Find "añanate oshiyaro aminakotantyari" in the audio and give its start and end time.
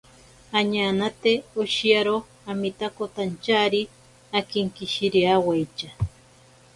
0.59-3.81